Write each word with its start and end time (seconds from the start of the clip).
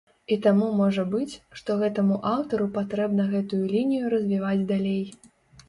І 0.35 0.35
таму 0.45 0.69
можа 0.79 1.03
быць, 1.15 1.33
што 1.59 1.75
гэтаму 1.83 2.17
аўтару 2.33 2.67
патрэбна 2.79 3.29
гэтую 3.37 3.63
лінію 3.77 4.13
развіваць 4.17 4.59
далей. 4.77 5.01